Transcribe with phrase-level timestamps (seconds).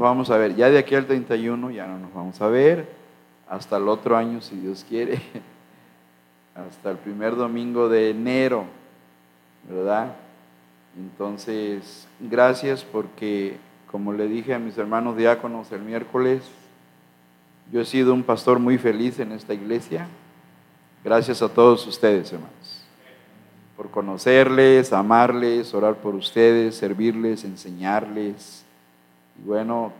[0.00, 0.56] nos vamos a ver.
[0.56, 2.88] Ya de aquí al 31 ya no nos vamos a ver.
[3.46, 5.20] Hasta el otro año, si Dios quiere.
[6.54, 8.64] Hasta el primer domingo de enero,
[9.68, 10.16] ¿verdad?
[10.96, 13.58] Entonces, gracias porque,
[13.90, 16.42] como le dije a mis hermanos diáconos el miércoles,
[17.70, 20.08] yo he sido un pastor muy feliz en esta iglesia.
[21.04, 22.84] Gracias a todos ustedes, hermanos,
[23.76, 28.64] por conocerles, amarles, orar por ustedes, servirles, enseñarles.
[29.44, 29.92] Bueno,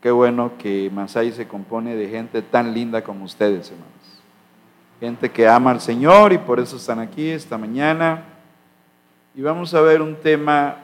[0.00, 3.92] qué bueno que Masai se compone de gente tan linda como ustedes, hermanos.
[5.00, 8.24] Gente que ama al Señor y por eso están aquí esta mañana.
[9.34, 10.76] Y vamos a ver un tema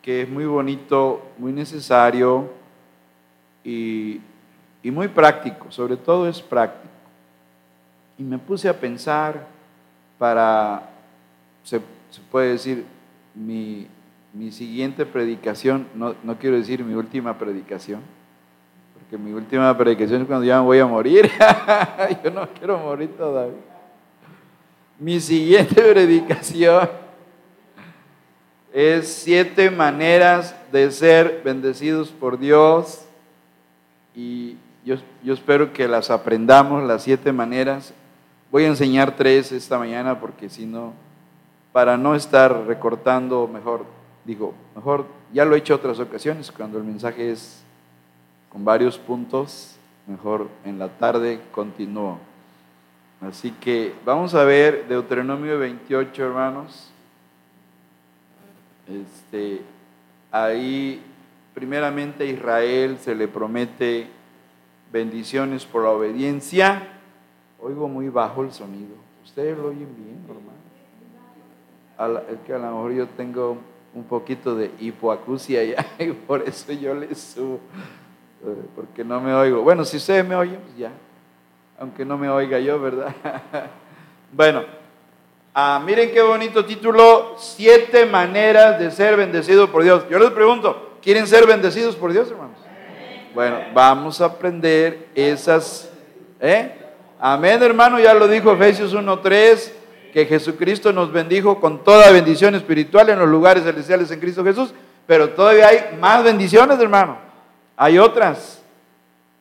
[0.00, 2.50] que es muy bonito, muy necesario
[3.62, 4.20] y
[4.82, 6.88] muy práctico, sobre todo es práctico.
[8.18, 9.46] Y me puse a pensar
[10.18, 10.90] para,
[11.62, 11.80] se,
[12.30, 12.84] puede decir,
[13.34, 13.86] mi,
[14.32, 18.00] mi siguiente predicación, no, no, quiero decir mi última predicación,
[18.94, 21.30] porque mi última predicación es cuando ya me voy a morir.
[22.24, 23.58] Yo no quiero morir todavía.
[24.98, 26.88] Mi siguiente predicación
[28.72, 33.04] es siete maneras de ser bendecidos por Dios
[34.14, 37.94] y yo, yo espero que las aprendamos, las siete maneras.
[38.50, 40.92] Voy a enseñar tres esta mañana porque si no,
[41.72, 43.84] para no estar recortando, mejor,
[44.28, 47.62] digo, mejor, ya lo he hecho otras ocasiones, cuando el mensaje es
[48.50, 49.76] con varios puntos,
[50.06, 52.18] mejor en la tarde continúo.
[53.22, 56.90] Así que vamos a ver Deuteronomio 28, hermanos.
[58.86, 59.62] Este,
[60.30, 61.02] ahí,
[61.54, 64.08] primeramente a Israel se le promete
[64.92, 66.98] bendiciones por la obediencia
[67.60, 68.94] Oigo muy bajo el sonido.
[69.24, 72.20] ¿Ustedes lo oyen bien, hermano?
[72.30, 73.58] Es que a lo mejor yo tengo
[73.98, 75.64] un poquito de hipoacusia
[75.98, 77.58] y por eso yo les subo,
[78.44, 79.62] eh, porque no me oigo.
[79.62, 80.92] Bueno, si ustedes me oyen, pues ya,
[81.78, 83.12] aunque no me oiga yo, ¿verdad?
[84.32, 84.62] bueno,
[85.52, 90.04] ah, miren qué bonito título, siete maneras de ser bendecido por Dios.
[90.08, 92.58] Yo les pregunto, ¿quieren ser bendecidos por Dios, hermanos?
[93.34, 95.90] Bueno, vamos a aprender esas,
[96.40, 96.72] ¿eh?
[97.20, 99.72] Amén, hermano, ya lo dijo Efesios 1.3,
[100.12, 104.72] que Jesucristo nos bendijo con toda bendición espiritual en los lugares celestiales en Cristo Jesús,
[105.06, 107.18] pero todavía hay más bendiciones, hermano.
[107.76, 108.62] Hay otras.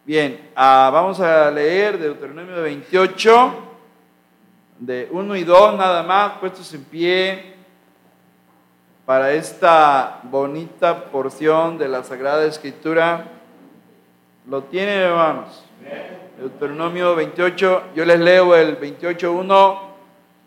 [0.06, 3.53] Bien, ah, vamos a leer Deuteronomio 28,
[4.79, 7.56] de 1 y 2 nada más, puestos en pie
[9.06, 13.25] para esta bonita porción de la Sagrada Escritura.
[14.50, 15.63] ¿Lo tienen, hermanos?
[16.38, 19.86] Deuteronomio 28, yo les leo el 28.1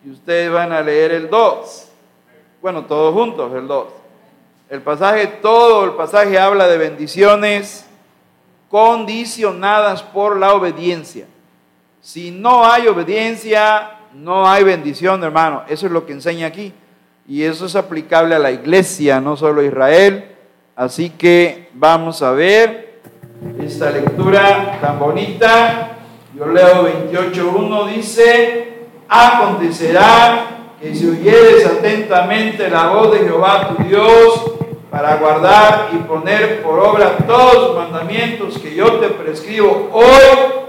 [0.04, 1.88] y ustedes van a leer el 2.
[2.62, 3.86] Bueno, todos juntos, el 2.
[4.70, 7.86] El pasaje, todo el pasaje habla de bendiciones
[8.70, 11.26] condicionadas por la obediencia.
[12.00, 15.64] Si no hay obediencia, no hay bendición, hermano.
[15.68, 16.72] Eso es lo que enseña aquí.
[17.26, 20.36] Y eso es aplicable a la iglesia, no solo a Israel.
[20.76, 23.00] Así que vamos a ver
[23.60, 25.98] esta lectura tan bonita.
[26.36, 28.79] Yo leo 28.1, dice,
[29.10, 30.46] acontecerá
[30.80, 34.52] que si oyeres atentamente la voz de Jehová tu Dios
[34.88, 40.62] para guardar y poner por obra todos los mandamientos que yo te prescribo hoy,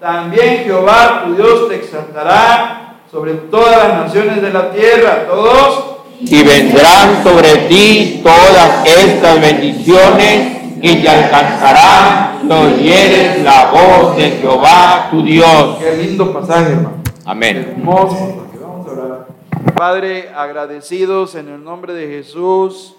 [0.00, 5.96] también Jehová tu Dios te exaltará sobre todas las naciones de la tierra, todos.
[6.20, 14.30] Y vendrán sobre ti todas estas bendiciones y te alcanzará si oyeres la voz de
[14.30, 15.76] Jehová tu Dios.
[15.78, 16.97] Qué lindo pasaje, hermano.
[17.30, 17.84] Amén.
[19.76, 22.96] Padre, agradecidos en el nombre de Jesús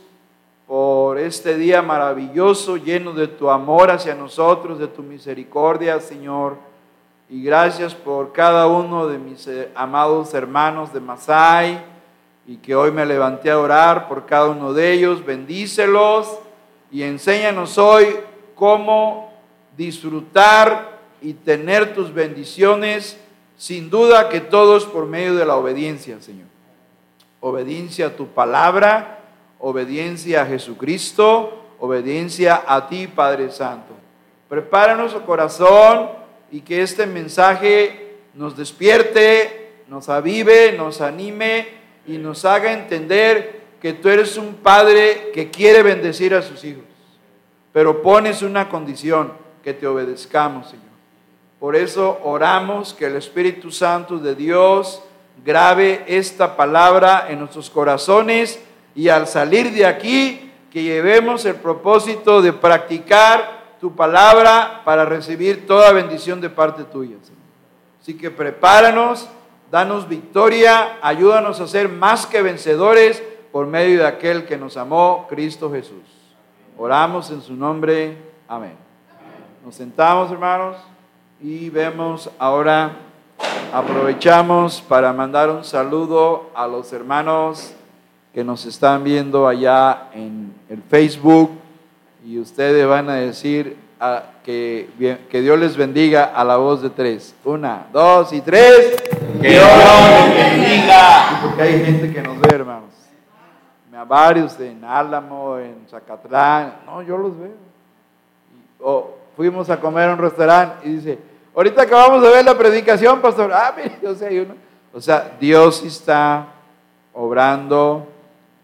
[0.68, 6.58] por este día maravilloso, lleno de tu amor hacia nosotros, de tu misericordia, Señor.
[7.28, 11.84] Y gracias por cada uno de mis eh, amados hermanos de Masai
[12.46, 15.26] y que hoy me levanté a orar por cada uno de ellos.
[15.26, 16.38] Bendícelos
[16.92, 18.06] y enséñanos hoy
[18.54, 19.34] cómo
[19.76, 23.20] disfrutar y tener tus bendiciones,
[23.60, 26.48] sin duda que todos por medio de la obediencia, Señor.
[27.42, 29.20] Obediencia a tu palabra,
[29.60, 33.94] obediencia a Jesucristo, obediencia a ti, Padre Santo.
[34.48, 36.10] Prepara nuestro corazón
[36.50, 41.68] y que este mensaje nos despierte, nos avive, nos anime
[42.08, 46.86] y nos haga entender que tú eres un padre que quiere bendecir a sus hijos,
[47.74, 50.89] pero pones una condición, que te obedezcamos, Señor.
[51.60, 55.04] Por eso oramos que el Espíritu Santo de Dios
[55.44, 58.64] grabe esta palabra en nuestros corazones
[58.96, 65.66] y al salir de aquí, que llevemos el propósito de practicar tu palabra para recibir
[65.66, 67.16] toda bendición de parte tuya.
[68.02, 69.28] Así que prepáranos,
[69.72, 75.26] danos victoria, ayúdanos a ser más que vencedores por medio de aquel que nos amó,
[75.30, 76.04] Cristo Jesús.
[76.78, 78.18] Oramos en su nombre.
[78.48, 78.76] Amén.
[79.66, 80.78] Nos sentamos, hermanos,
[81.42, 82.98] y vemos ahora,
[83.74, 87.74] aprovechamos para mandar un saludo a los hermanos
[88.34, 91.52] que nos están viendo allá en el Facebook
[92.26, 94.90] y ustedes van a decir ah, que,
[95.30, 97.34] que Dios les bendiga a la voz de tres.
[97.46, 99.02] Una, dos y tres.
[99.42, 101.40] Que Dios les bendiga.
[101.42, 102.90] Porque hay gente que nos ve, hermanos.
[103.96, 106.76] A varios en Álamo, en Zacatlán.
[106.86, 107.52] No, yo los veo.
[108.82, 111.18] O fuimos a comer a un restaurante y dice,
[111.56, 113.52] ahorita acabamos de ver la predicación, pastor.
[113.54, 114.56] Ah, mire, o sea, hay uno.
[114.94, 116.48] O sea, Dios está
[117.14, 118.08] obrando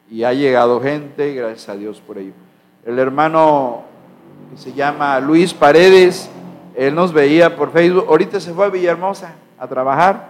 [0.09, 2.33] y ha llegado gente, gracias a Dios por ello.
[2.85, 3.83] El hermano
[4.51, 6.29] que se llama Luis Paredes,
[6.75, 10.29] él nos veía por Facebook, ahorita se fue a Villahermosa a trabajar,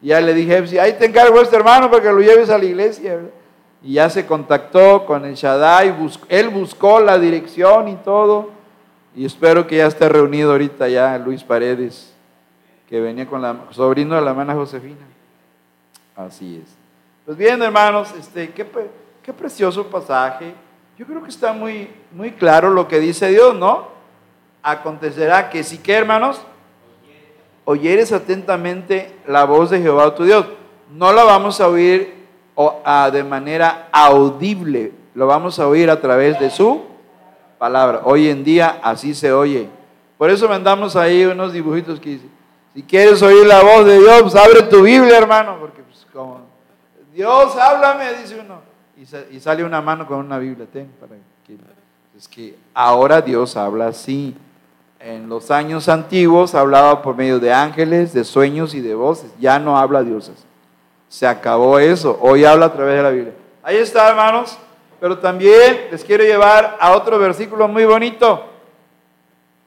[0.00, 2.64] ya le dije, ahí te encargo a este hermano para que lo lleves a la
[2.64, 3.18] iglesia,
[3.82, 5.94] y ya se contactó con el Shaddai,
[6.28, 8.50] él buscó la dirección y todo,
[9.16, 12.14] y espero que ya esté reunido ahorita ya Luis Paredes,
[12.86, 15.06] que venía con la sobrino de la hermana Josefina.
[16.14, 16.76] Así es.
[17.24, 18.64] Pues bien, hermanos, este, ¿qué,
[19.22, 20.54] Qué precioso pasaje.
[20.98, 23.88] Yo creo que está muy, muy claro lo que dice Dios, ¿no?
[24.62, 26.42] Acontecerá que si que, hermanos,
[27.64, 30.46] oyeres atentamente la voz de Jehová tu Dios.
[30.92, 32.14] No la vamos a oír
[33.12, 36.95] de manera audible, lo vamos a oír a través de su
[37.58, 38.02] palabra.
[38.04, 39.68] Hoy en día así se oye.
[40.18, 42.30] Por eso mandamos ahí unos dibujitos que dicen,
[42.74, 46.40] si quieres oír la voz de Dios, pues abre tu Biblia, hermano, porque pues como
[47.12, 48.66] Dios, háblame, dice uno
[49.30, 50.66] y, sale una mano con una Biblia.
[50.72, 51.14] Ten para
[51.46, 51.56] que,
[52.16, 54.34] es que ahora Dios habla así.
[54.98, 59.30] En los años antiguos hablaba por medio de ángeles, de sueños y de voces.
[59.38, 60.32] Ya no habla Dios.
[61.08, 62.18] Se acabó eso.
[62.20, 63.34] Hoy habla a través de la Biblia.
[63.62, 64.58] Ahí está, hermanos.
[65.06, 68.44] Pero también les quiero llevar a otro versículo muy bonito,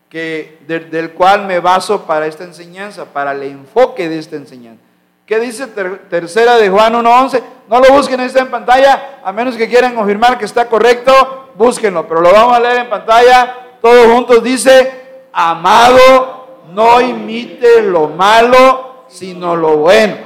[0.10, 4.84] que, del cual me baso para esta enseñanza, para el enfoque de esta enseñanza.
[5.26, 7.42] ¿Qué dice tercera de Juan 1.11?
[7.70, 12.06] No lo busquen, está en pantalla, a menos que quieran confirmar que está correcto, búsquenlo,
[12.06, 13.78] pero lo vamos a leer en pantalla.
[13.82, 14.92] Todos juntos dice,
[15.32, 20.18] amado, no imite lo malo, sino lo bueno.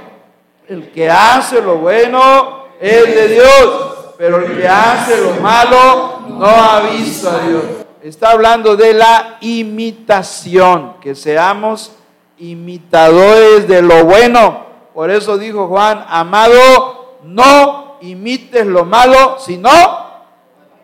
[0.67, 6.45] El que hace lo bueno es de Dios, pero el que hace lo malo no
[6.45, 7.63] ha visto a Dios.
[8.01, 11.93] Está hablando de la imitación, que seamos
[12.37, 14.63] imitadores de lo bueno
[14.93, 19.71] por eso dijo Juan, amado, no imites lo malo, sino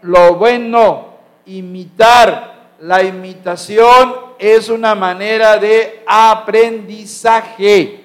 [0.01, 1.09] lo bueno.
[1.45, 2.49] Imitar.
[2.79, 7.98] La imitación es una manera de aprendizaje.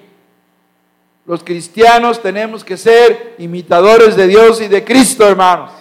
[1.25, 5.71] Los cristianos tenemos que ser imitadores de Dios y de Cristo, hermanos.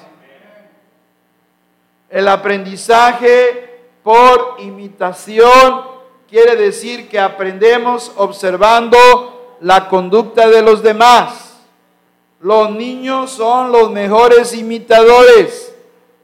[2.09, 5.83] El aprendizaje por imitación
[6.31, 11.59] quiere decir que aprendemos observando la conducta de los demás.
[12.41, 15.75] Los niños son los mejores imitadores.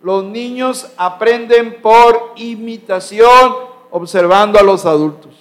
[0.03, 3.55] Los niños aprenden por imitación
[3.91, 5.35] observando a los adultos.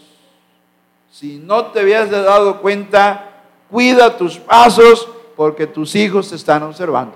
[1.11, 3.28] Si no te habías dado cuenta,
[3.69, 7.15] cuida tus pasos porque tus hijos te están observando.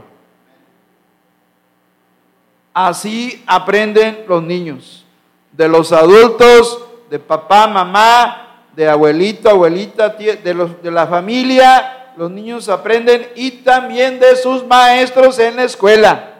[2.74, 5.06] Así aprenden los niños.
[5.52, 8.44] De los adultos, de papá, mamá,
[8.76, 14.66] de abuelito, abuelita, de, los, de la familia, los niños aprenden y también de sus
[14.66, 16.34] maestros en la escuela.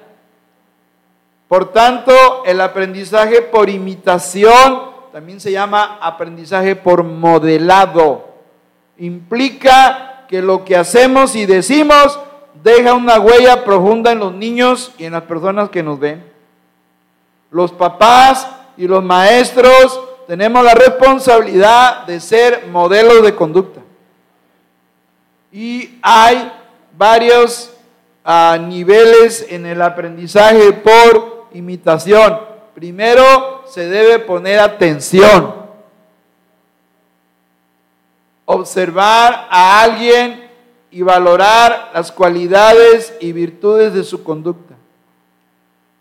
[1.48, 8.33] Por tanto, el aprendizaje por imitación también se llama aprendizaje por modelado.
[8.98, 12.20] Implica que lo que hacemos y decimos
[12.64, 16.24] deja una huella profunda en los niños y en las personas que nos ven.
[17.52, 18.48] Los papás
[18.78, 23.82] y los maestros tenemos la responsabilidad de ser modelos de conducta.
[25.52, 26.52] Y hay
[26.98, 27.72] varios
[28.24, 32.40] ah, niveles en el aprendizaje por imitación.
[32.74, 35.63] Primero se debe poner atención.
[38.46, 40.50] Observar a alguien
[40.92, 44.76] y valorar las cualidades y virtudes de su conducta.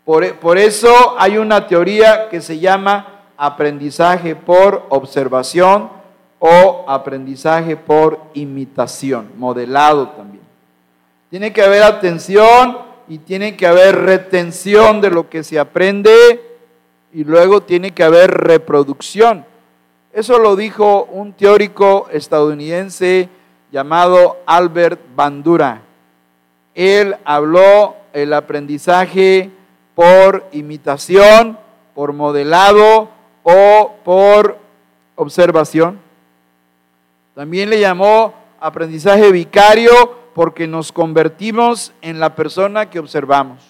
[0.05, 5.89] Por, por eso hay una teoría que se llama aprendizaje por observación
[6.39, 10.43] o aprendizaje por imitación, modelado también.
[11.29, 16.13] Tiene que haber atención y tiene que haber retención de lo que se aprende
[17.13, 19.45] y luego tiene que haber reproducción.
[20.13, 23.29] Eso lo dijo un teórico estadounidense
[23.71, 25.81] llamado Albert Bandura.
[26.75, 29.49] Él habló el aprendizaje
[29.95, 31.57] por imitación,
[31.95, 33.09] por modelado
[33.41, 34.59] o por
[35.15, 35.99] observación.
[37.33, 39.91] También le llamó aprendizaje vicario
[40.35, 43.63] porque nos convertimos en la persona que observamos.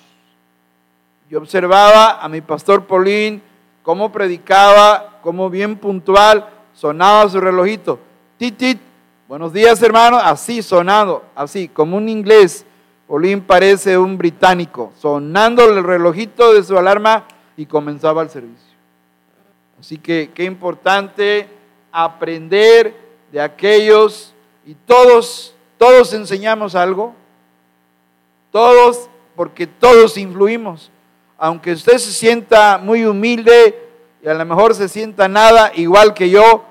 [1.30, 3.42] Yo observaba a mi pastor Paulín
[3.82, 7.98] cómo predicaba, cómo bien puntual sonaba su relojito.
[8.38, 8.80] Tit,
[9.28, 10.18] Buenos días, hermano.
[10.18, 12.66] Así sonando, así, como un inglés.
[13.08, 17.26] Paulín parece un británico, sonando el relojito de su alarma
[17.56, 18.76] y comenzaba el servicio.
[19.80, 21.48] Así que qué importante
[21.92, 22.96] aprender
[23.32, 24.34] de aquellos
[24.66, 27.14] y todos, todos enseñamos algo,
[28.52, 30.92] todos, porque todos influimos.
[31.38, 33.83] Aunque usted se sienta muy humilde
[34.24, 36.64] y a lo mejor se sienta nada, igual que yo,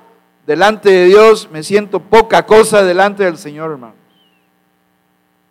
[0.47, 3.95] delante de Dios me siento poca cosa delante del Señor, hermanos.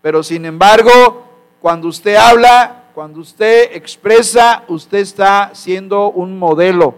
[0.02, 1.22] Pero sin embargo,
[1.60, 6.96] cuando usted habla, cuando usted expresa, usted está siendo un modelo,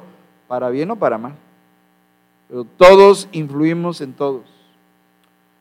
[0.49, 1.35] para bien o para mal.
[2.49, 4.43] Pero todos influimos en todos.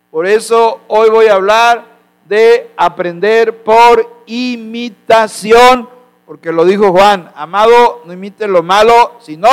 [0.10, 1.84] Por eso hoy voy a hablar
[2.30, 5.90] de aprender por imitación,
[6.26, 9.50] porque lo dijo Juan, amado, no imite lo malo, sino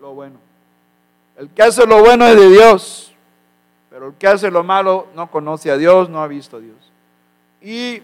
[0.00, 0.38] lo bueno.
[1.36, 3.14] El que hace lo bueno es de Dios,
[3.90, 6.76] pero el que hace lo malo no conoce a Dios, no ha visto a Dios.
[7.60, 8.02] Y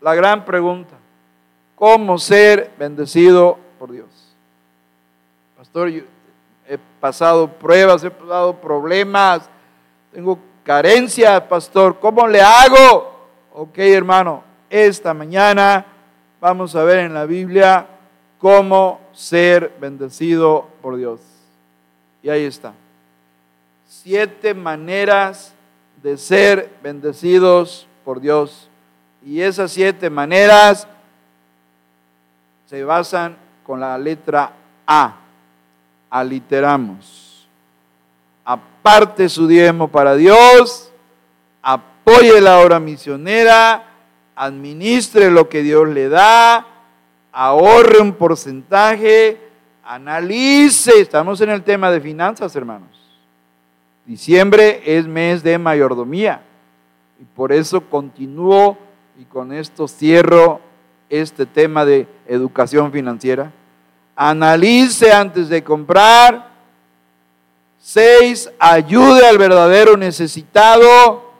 [0.00, 0.96] la gran pregunta,
[1.74, 4.08] ¿cómo ser bendecido por Dios?
[5.56, 9.48] Pastor, he pasado pruebas, he pasado problemas,
[10.12, 13.28] tengo carencias, pastor, ¿cómo le hago?
[13.52, 15.86] Ok, hermano, esta mañana
[16.44, 17.86] vamos a ver en la Biblia
[18.38, 21.18] cómo ser bendecido por Dios.
[22.22, 22.74] Y ahí está.
[23.88, 25.54] Siete maneras
[26.02, 28.68] de ser bendecidos por Dios.
[29.24, 30.86] Y esas siete maneras
[32.66, 34.52] se basan con la letra
[34.86, 35.16] A.
[36.10, 37.48] Aliteramos
[38.44, 40.92] aparte su diezmo para Dios,
[41.62, 43.93] apoye la obra misionera,
[44.34, 46.66] administre lo que Dios le da,
[47.32, 49.38] ahorre un porcentaje,
[49.84, 52.88] analice, estamos en el tema de finanzas, hermanos.
[54.06, 56.42] Diciembre es mes de mayordomía
[57.20, 58.76] y por eso continúo
[59.18, 60.60] y con esto cierro
[61.08, 63.52] este tema de educación financiera.
[64.16, 66.54] Analice antes de comprar,
[67.86, 71.34] Seis, ayude al verdadero necesitado.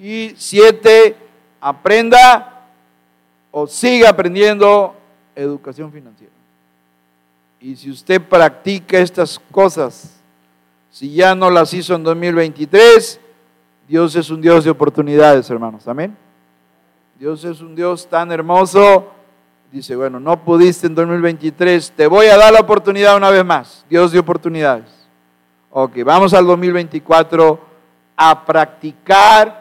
[0.00, 1.16] Y siete,
[1.60, 2.66] aprenda
[3.50, 4.94] o siga aprendiendo
[5.34, 6.32] educación financiera.
[7.60, 10.16] Y si usted practica estas cosas,
[10.90, 13.20] si ya no las hizo en 2023,
[13.88, 15.88] Dios es un Dios de oportunidades, hermanos.
[15.88, 16.16] Amén.
[17.18, 19.12] Dios es un Dios tan hermoso.
[19.72, 23.84] Dice, bueno, no pudiste en 2023, te voy a dar la oportunidad una vez más.
[23.90, 24.90] Dios de oportunidades.
[25.70, 27.60] Ok, vamos al 2024
[28.16, 29.57] a practicar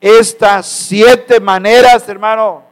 [0.00, 2.62] estas siete maneras, hermano.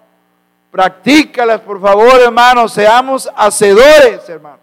[0.71, 2.69] Practícalas, por favor, hermano.
[2.69, 4.61] Seamos hacedores, hermanos.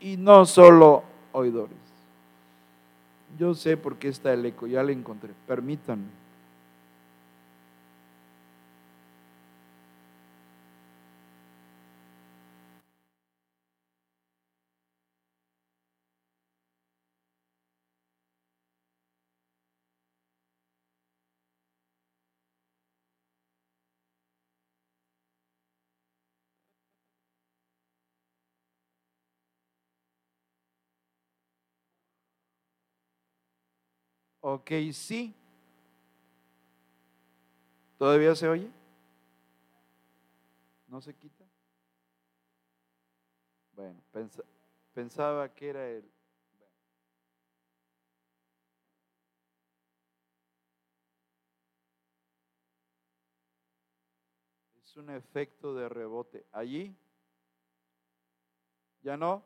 [0.00, 1.02] Y no solo
[1.32, 1.76] oidores.
[3.38, 5.30] Yo sé por qué está el eco, ya le encontré.
[5.46, 6.23] Permítanme.
[34.46, 35.34] Ok, sí.
[37.96, 38.70] ¿Todavía se oye?
[40.86, 41.46] ¿No se quita?
[43.72, 44.02] Bueno,
[44.92, 46.12] pensaba que era el...
[54.76, 56.44] Es un efecto de rebote.
[56.52, 56.94] ¿Allí?
[59.02, 59.42] ¿Ya no?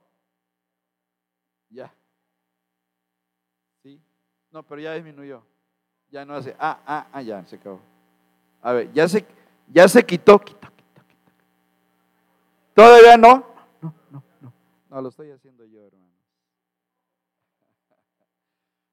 [1.70, 1.97] Ya.
[4.50, 5.42] No, pero ya disminuyó.
[6.10, 7.80] Ya no hace, ah, ah, ah, ya se acabó.
[8.62, 9.24] A ver, ya se,
[9.68, 10.40] ya se quitó.
[12.74, 13.46] ¿Todavía no?
[13.82, 14.52] No, no, no.
[14.88, 16.08] No, lo estoy haciendo yo, hermano.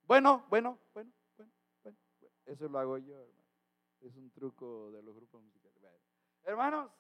[0.08, 1.52] Bueno, bueno, bueno, bueno,
[1.84, 1.98] bueno.
[2.46, 3.34] Eso lo hago yo, hermano.
[4.02, 5.66] Es un truco de los grupos musicales.
[6.46, 6.92] Hermanos,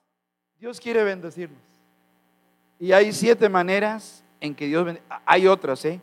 [0.57, 1.61] Dios quiere bendecirnos.
[2.79, 5.05] Y hay siete maneras en que Dios bendice.
[5.25, 6.01] Hay otras, ¿eh?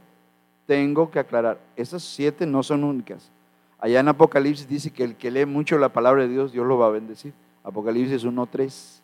[0.66, 1.58] Tengo que aclarar.
[1.76, 3.30] Esas siete no son únicas.
[3.78, 6.78] Allá en Apocalipsis dice que el que lee mucho la palabra de Dios, Dios lo
[6.78, 7.32] va a bendecir.
[7.64, 9.00] Apocalipsis 1.3.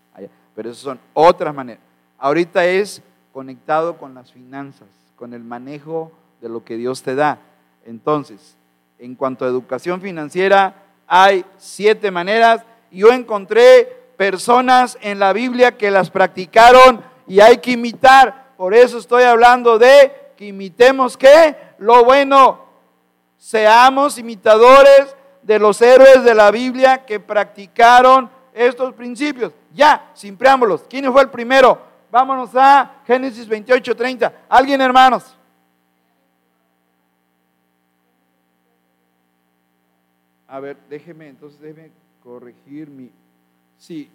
[0.54, 1.82] Pero esas son otras maneras.
[2.18, 6.10] Ahorita es conectado con las finanzas, con el manejo
[6.40, 7.38] de lo que Dios te da.
[7.84, 8.56] Entonces,
[8.98, 10.74] en cuanto a educación financiera,
[11.06, 12.64] hay siete maneras.
[12.90, 13.84] Yo encontré
[14.16, 18.54] personas en la Biblia que las practicaron y hay que imitar.
[18.56, 21.56] Por eso estoy hablando de que imitemos qué?
[21.78, 22.64] Lo bueno.
[23.36, 29.52] Seamos imitadores de los héroes de la Biblia que practicaron estos principios.
[29.74, 30.84] Ya, sin preámbulos.
[30.88, 31.82] ¿Quién fue el primero?
[32.08, 34.32] Vámonos a Génesis 28, 30.
[34.48, 35.36] ¿Alguien, hermanos?
[40.46, 41.90] A ver, déjeme, entonces déjeme
[42.22, 43.10] corregir mi...
[43.76, 44.08] Sí.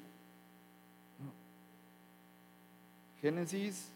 [3.21, 3.92] Génesis.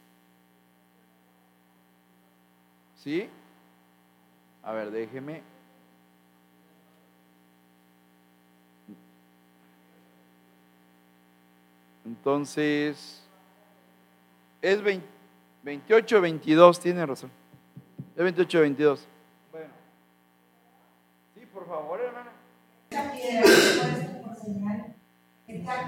[3.07, 3.29] ¿Sí?
[4.63, 5.41] A ver, déjeme.
[12.03, 13.23] Entonces,
[14.61, 14.81] es
[15.63, 17.31] 28, 22, tiene razón.
[18.13, 19.07] Es 28, 22.
[19.53, 19.69] Bueno.
[21.33, 22.01] Sí, por favor.
[22.89, 24.95] Esta piedra señal,
[25.47, 25.87] esta,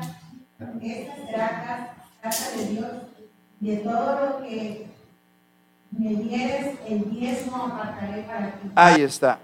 [2.21, 3.09] casa de Dios,
[5.91, 8.69] me dieres, el diezmo apartaré para ti.
[8.75, 9.39] Ahí está.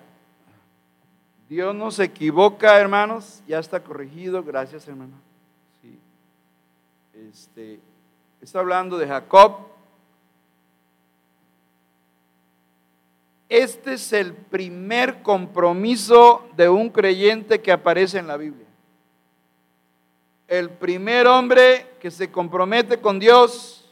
[1.50, 5.14] Dios no se equivoca, hermanos, ya está corregido, gracias, hermana.
[7.32, 7.80] Este,
[8.42, 9.58] está hablando de Jacob.
[13.48, 18.66] Este es el primer compromiso de un creyente que aparece en la Biblia.
[20.48, 23.85] El primer hombre que se compromete con Dios.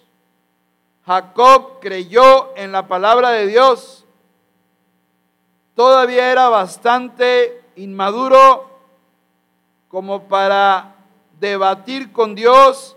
[1.05, 4.05] Jacob creyó en la palabra de Dios.
[5.75, 8.69] Todavía era bastante inmaduro
[9.87, 10.95] como para
[11.39, 12.95] debatir con Dios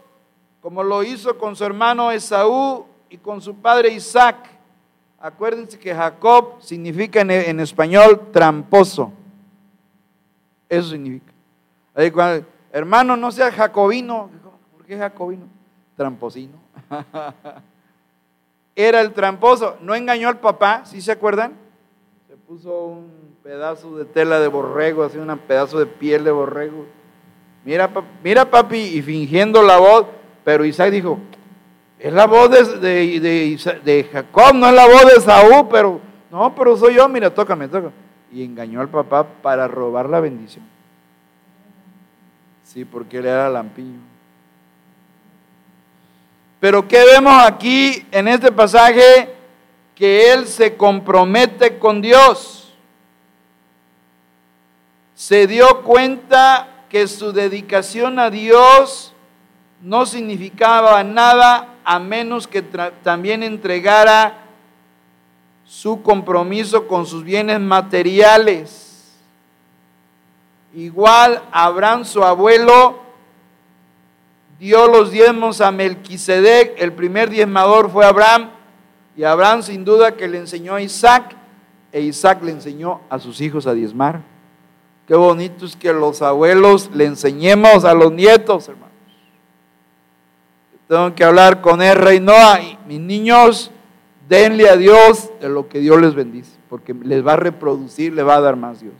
[0.67, 4.51] como lo hizo con su hermano Esaú y con su padre Isaac.
[5.17, 9.13] Acuérdense que Jacob significa en, español tramposo.
[10.69, 11.33] Eso significa.
[12.73, 14.29] hermano, no sea jacobino.
[14.73, 15.47] ¿Por qué jacobino?
[15.97, 16.59] Tramposino.
[18.77, 19.77] Era el tramposo.
[19.81, 21.55] No engañó al papá, ¿sí se acuerdan?
[22.29, 26.87] Se puso un pedazo de tela de borrego, así un pedazo de piel de borrego.
[27.65, 27.91] Mira,
[28.23, 30.07] mira papi, y fingiendo la voz,
[30.45, 31.19] pero Isaac dijo,
[31.99, 36.77] es la voz de, de, Jacob, no es la voz de Saúl, pero no, pero
[36.77, 37.93] soy yo, mira, tócame, tócame.
[38.31, 40.65] Y engañó al papá para robar la bendición.
[42.63, 44.01] Sí, porque él era lampiño.
[46.61, 49.35] Pero ¿qué vemos aquí en este pasaje?
[49.95, 52.75] Que él se compromete con Dios.
[55.15, 59.13] Se dio cuenta que su dedicación a Dios
[59.83, 64.43] no significaba nada a menos que también entregara
[65.65, 69.15] su compromiso con sus bienes materiales.
[70.75, 73.06] Igual Abraham, su abuelo,
[74.59, 78.51] dio los diezmos a Melquisedec, el primer diezmador fue Abraham,
[79.17, 81.37] y Abraham sin duda que le enseñó a Isaac,
[81.93, 84.21] e Isaac le enseñó a sus hijos a diezmar.
[85.07, 88.93] Qué bonito es que los abuelos le enseñemos a los nietos, hermano.
[90.89, 93.71] Tengo que hablar con el rey Noah y mis niños,
[94.29, 98.23] denle a Dios de lo que Dios les bendice, porque les va a reproducir, le
[98.23, 98.95] va a dar más Dios.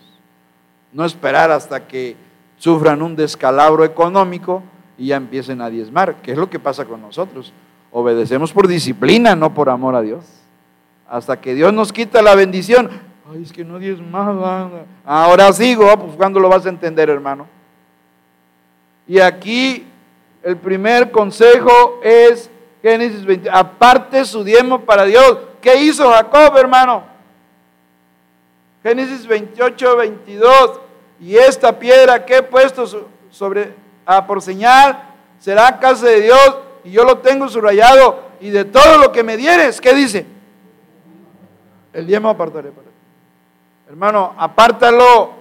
[0.93, 2.17] No esperar hasta que
[2.57, 4.63] sufran un descalabro económico
[4.99, 7.53] y ya empiecen a diezmar, que es lo que pasa con nosotros.
[7.93, 10.25] Obedecemos por disciplina, no por amor a Dios.
[11.09, 12.91] Hasta que Dios nos quita la bendición.
[13.31, 14.71] Ay, es que no diezmaba.
[15.05, 17.47] Ahora sigo, pues cuando lo vas a entender, hermano.
[19.07, 19.87] Y aquí
[20.43, 22.51] el primer consejo es
[22.83, 23.51] Génesis 20.
[23.51, 25.39] Aparte su diezmo para Dios.
[25.61, 27.05] ¿Qué hizo Jacob, hermano?
[28.83, 30.81] Génesis 28, 22.
[31.21, 32.87] Y esta piedra que he puesto
[33.31, 33.75] sobre
[34.07, 35.03] a por señal
[35.39, 39.37] será casa de Dios y yo lo tengo subrayado y de todo lo que me
[39.37, 40.27] dieres, ¿qué dice?
[41.93, 42.93] El diezmo apartaré para ti.
[43.89, 45.37] Hermano, apártalo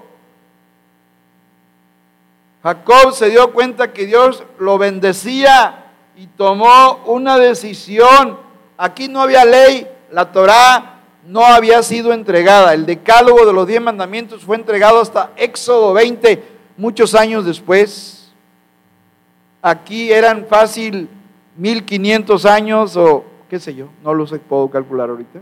[2.65, 5.85] Jacob se dio cuenta que Dios lo bendecía
[6.17, 8.39] y tomó una decisión.
[8.75, 12.73] Aquí no había ley, la Torá no había sido entregada.
[12.73, 16.43] El decálogo de los diez mandamientos fue entregado hasta Éxodo 20,
[16.75, 18.14] muchos años después.
[19.65, 21.09] Aquí eran fácil
[21.57, 25.39] 1500 años o qué sé yo, no lo sé, puedo calcular ahorita,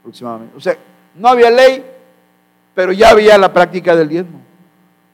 [0.00, 0.54] aproximadamente.
[0.54, 0.76] O sea,
[1.14, 1.82] no había ley,
[2.74, 4.40] pero ya había la práctica del diezmo.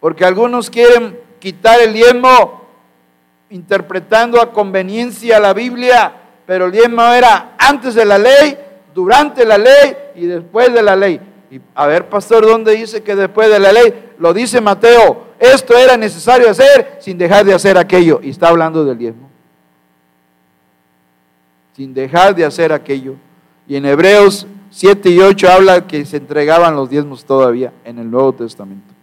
[0.00, 2.66] Porque algunos quieren quitar el diezmo
[3.50, 6.12] interpretando a conveniencia la Biblia,
[6.44, 8.58] pero el diezmo era antes de la ley,
[8.92, 11.20] durante la ley y después de la ley.
[11.52, 14.14] Y a ver, pastor, ¿dónde dice que después de la ley?
[14.18, 18.20] Lo dice Mateo, esto era necesario hacer sin dejar de hacer aquello.
[18.22, 19.28] Y está hablando del diezmo.
[21.76, 23.16] Sin dejar de hacer aquello.
[23.68, 28.10] Y en Hebreos 7 y 8 habla que se entregaban los diezmos todavía en el
[28.10, 28.94] Nuevo Testamento.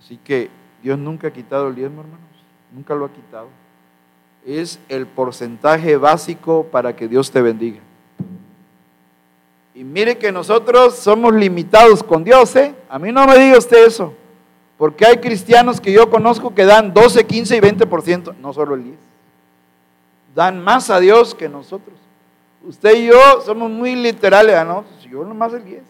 [0.00, 0.50] Así que
[0.82, 2.26] Dios nunca ha quitado el diezmo, hermanos.
[2.72, 3.50] Nunca lo ha quitado.
[4.44, 7.85] Es el porcentaje básico para que Dios te bendiga.
[9.76, 12.74] Y mire que nosotros somos limitados con Dios, ¿eh?
[12.88, 14.14] A mí no me diga usted eso.
[14.78, 18.84] Porque hay cristianos que yo conozco que dan 12, 15 y 20%, no solo el
[18.84, 18.96] 10.
[20.34, 21.94] Dan más a Dios que nosotros.
[22.66, 24.86] Usted y yo somos muy literales, ¿no?
[25.10, 25.82] Yo nomás el 10.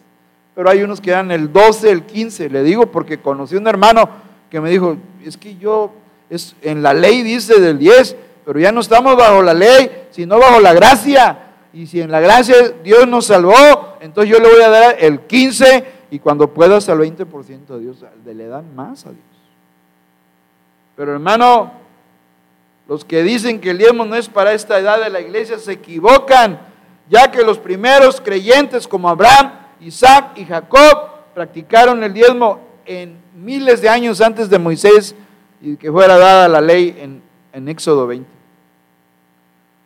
[0.53, 2.49] Pero hay unos que dan el 12, el 15.
[2.49, 4.09] Le digo porque conocí un hermano
[4.49, 5.93] que me dijo, es que yo,
[6.29, 10.39] es, en la ley dice del 10, pero ya no estamos bajo la ley, sino
[10.39, 11.46] bajo la gracia.
[11.73, 15.21] Y si en la gracia Dios nos salvó, entonces yo le voy a dar el
[15.21, 19.21] 15 y cuando puedas al 20% a Dios, le dan más a Dios.
[20.95, 21.71] Pero hermano,
[22.87, 25.73] los que dicen que el diezmo no es para esta edad de la iglesia se
[25.73, 26.59] equivocan,
[27.09, 29.51] ya que los primeros creyentes como Abraham,
[29.81, 35.15] Isaac y Jacob practicaron el diezmo en miles de años antes de Moisés
[35.61, 38.27] y que fuera dada la ley en, en Éxodo 20.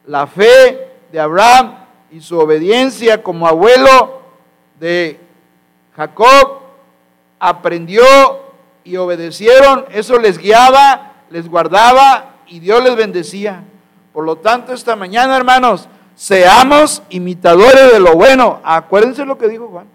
[0.06, 1.76] La fe de Abraham
[2.12, 4.22] y su obediencia como abuelo
[4.80, 5.20] de
[5.96, 6.60] Jacob
[7.40, 8.04] aprendió
[8.84, 13.64] y obedecieron, eso les guiaba, les guardaba y Dios les bendecía.
[14.14, 18.60] Por lo tanto, esta mañana, hermanos, seamos imitadores de lo bueno.
[18.64, 19.86] Acuérdense lo que dijo Juan.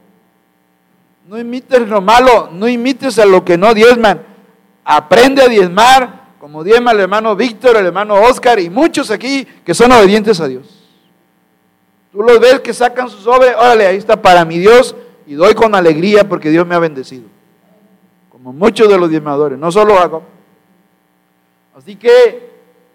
[1.28, 4.22] No imites lo malo, no imites a lo que no diezman.
[4.84, 9.74] Aprende a diezmar, como diezma el hermano Víctor, el hermano Oscar y muchos aquí que
[9.74, 10.85] son obedientes a Dios.
[12.16, 15.52] Tú los ves que sacan sus sobre, órale, ahí está para mi Dios y doy
[15.52, 17.24] con alegría porque Dios me ha bendecido.
[18.30, 20.22] Como muchos de los diezmadores, no solo Jacob.
[21.76, 22.52] Así que,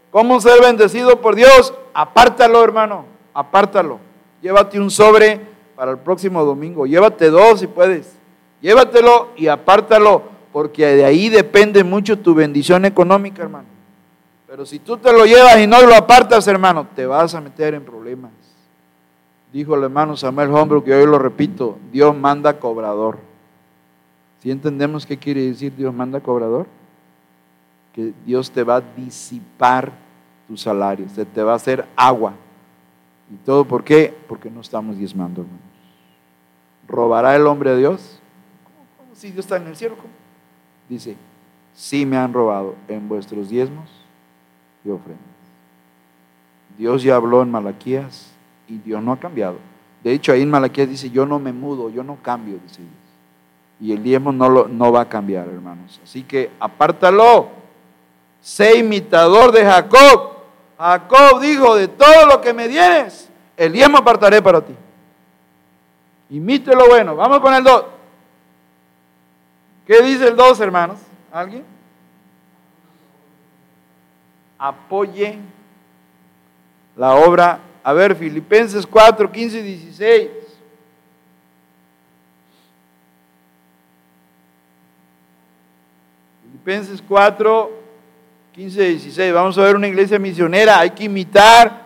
[0.10, 1.71] ¿cómo ser bendecido por Dios?
[1.93, 3.99] Apártalo, hermano, apártalo.
[4.41, 5.39] Llévate un sobre
[5.75, 8.17] para el próximo domingo, llévate dos si puedes.
[8.60, 13.67] Llévatelo y apártalo, porque de ahí depende mucho tu bendición económica, hermano.
[14.47, 17.75] Pero si tú te lo llevas y no lo apartas, hermano, te vas a meter
[17.75, 18.40] en problemas.
[19.51, 23.19] Dijo el hermano Samuel Hombro, que hoy lo repito, Dios manda cobrador.
[24.39, 26.67] ¿Sí entendemos qué quiere decir Dios manda cobrador?
[27.93, 29.91] que Dios te va a disipar
[30.47, 32.33] tu salario, se te va a hacer agua.
[33.31, 34.15] ¿Y todo por qué?
[34.27, 35.61] Porque no estamos diezmando, hermanos.
[36.87, 38.19] ¿Robará el hombre a Dios?
[38.97, 39.95] ¿Cómo, si Dios está en el cielo?
[40.89, 41.15] Dice,
[41.73, 43.89] sí me han robado en vuestros diezmos
[44.83, 45.25] y ofrendas.
[46.77, 48.31] Dios ya habló en Malaquías
[48.71, 49.57] y Dios no ha cambiado.
[50.03, 52.93] De hecho, ahí en Malaquías dice, yo no me mudo, yo no cambio, dice Dios.
[53.79, 55.99] Y el diezmo no, lo, no va a cambiar, hermanos.
[56.03, 57.49] Así que apártalo
[58.39, 60.31] sé imitador de Jacob.
[60.77, 64.75] Jacob dijo, de todo lo que me dieres, el diezmo apartaré para ti.
[66.31, 67.15] Imite lo bueno.
[67.15, 67.86] Vamos con el 2.
[69.86, 70.99] ¿Qué dice el 2, hermanos?
[71.31, 71.65] ¿Alguien?
[74.57, 75.38] Apoye
[76.95, 77.60] la obra.
[77.84, 80.30] A ver, Filipenses 4, 15 y 16.
[86.44, 87.72] Filipenses 4,
[88.54, 89.34] 15, 16.
[89.34, 90.80] Vamos a ver una iglesia misionera.
[90.80, 91.82] Hay que imitar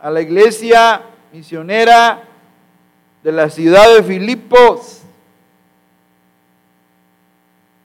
[0.00, 2.24] a la iglesia misionera
[3.22, 5.02] de la ciudad de Filipos.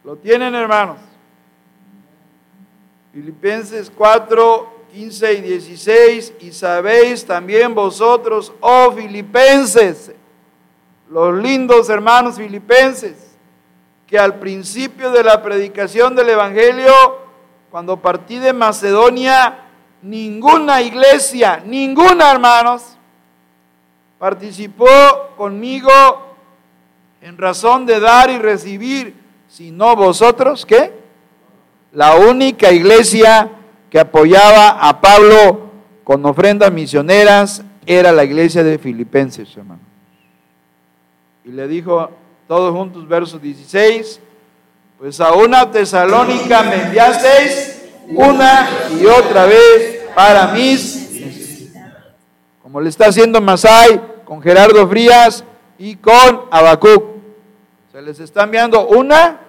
[0.04, 0.98] ¿Lo tienen, hermanos?
[3.14, 6.34] Filipenses 4, 15 y 16.
[6.42, 10.12] Y sabéis también vosotros, oh filipenses,
[11.10, 13.36] los lindos hermanos filipenses,
[14.08, 16.94] que al principio de la predicación del Evangelio,
[17.70, 19.60] cuando partí de Macedonia,
[20.02, 22.98] ninguna iglesia, ninguna hermanos,
[24.20, 24.88] participó
[25.38, 25.92] conmigo
[27.22, 29.16] en razón de dar y recibir,
[29.48, 30.94] sino vosotros, ¿qué?
[31.94, 33.50] La única iglesia
[33.92, 35.70] que apoyaba a Pablo
[36.04, 39.82] con ofrendas misioneras era la iglesia de Filipenses, hermano.
[41.44, 42.10] Y le dijo,
[42.48, 44.20] todos juntos, versos 16,
[44.98, 51.02] pues a una tesalónica me enviasteis una y otra vez para mis
[52.72, 55.44] como le está haciendo Masai con Gerardo Frías
[55.78, 57.04] y con Abacuc.
[57.92, 59.42] Se les está enviando una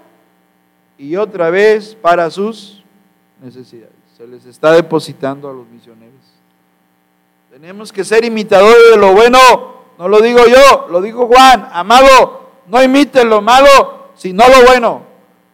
[0.98, 2.83] y otra vez para sus
[3.40, 4.01] necesidades.
[4.22, 6.14] Se les está depositando a los misioneros.
[7.50, 9.40] Tenemos que ser imitadores de lo bueno.
[9.98, 11.68] No lo digo yo, lo digo Juan.
[11.72, 15.02] Amado, no imiten lo malo, sino lo bueno.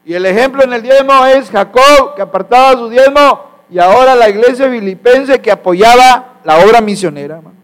[0.04, 4.28] Y el ejemplo en el diezmo es Jacob, que apartaba su diezmo, y ahora la
[4.28, 7.62] iglesia filipense que apoyaba la obra misionera, hermanos.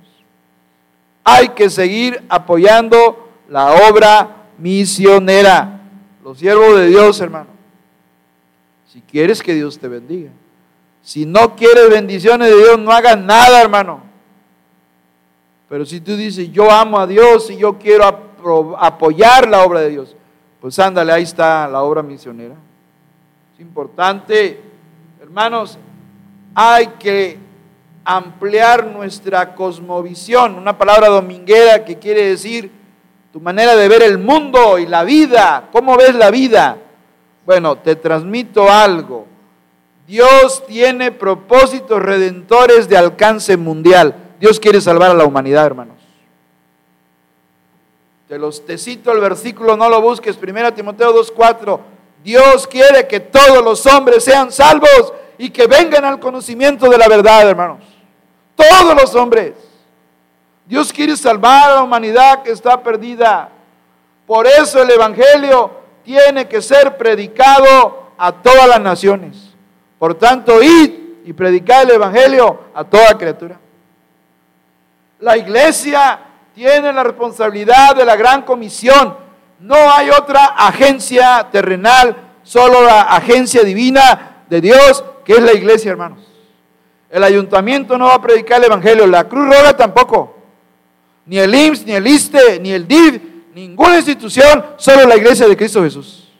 [1.22, 5.82] Hay que seguir apoyando la obra misionera.
[6.24, 7.50] Los siervos de Dios, hermano.
[8.90, 10.30] Si quieres que Dios te bendiga.
[11.04, 14.00] Si no quieres bendiciones de Dios, no hagas nada, hermano.
[15.68, 18.06] Pero si tú dices, yo amo a Dios y yo quiero
[18.78, 20.16] apoyar la obra de Dios,
[20.60, 22.54] pues ándale, ahí está la obra misionera.
[23.52, 24.62] Es importante,
[25.20, 25.78] hermanos,
[26.54, 27.38] hay que
[28.02, 32.70] ampliar nuestra cosmovisión, una palabra dominguera que quiere decir
[33.30, 35.68] tu manera de ver el mundo y la vida.
[35.70, 36.78] ¿Cómo ves la vida?
[37.44, 39.33] Bueno, te transmito algo.
[40.06, 44.14] Dios tiene propósitos redentores de alcance mundial.
[44.38, 45.96] Dios quiere salvar a la humanidad, hermanos.
[48.28, 51.80] Te los te cito el versículo, no lo busques, 1 Timoteo 2:4.
[52.22, 57.08] Dios quiere que todos los hombres sean salvos y que vengan al conocimiento de la
[57.08, 57.84] verdad, hermanos.
[58.56, 59.52] Todos los hombres.
[60.66, 63.50] Dios quiere salvar a la humanidad que está perdida.
[64.26, 65.70] Por eso el Evangelio
[66.02, 69.43] tiene que ser predicado a todas las naciones.
[70.04, 70.90] Por tanto, id
[71.24, 73.58] y predicad el Evangelio a toda criatura.
[75.18, 76.20] La iglesia
[76.54, 79.16] tiene la responsabilidad de la gran comisión.
[79.60, 85.92] No hay otra agencia terrenal, solo la agencia divina de Dios, que es la iglesia,
[85.92, 86.18] hermanos.
[87.08, 90.36] El ayuntamiento no va a predicar el Evangelio, la Cruz Roja tampoco.
[91.24, 93.22] Ni el IMSS, ni el ISTE, ni el DIV,
[93.54, 96.30] ninguna institución, solo la iglesia de Cristo Jesús.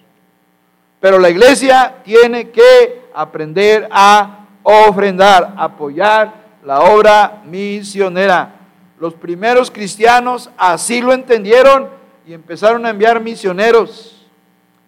[1.01, 8.55] Pero la iglesia tiene que aprender a ofrendar, apoyar la obra misionera.
[8.99, 11.89] Los primeros cristianos así lo entendieron
[12.27, 14.27] y empezaron a enviar misioneros.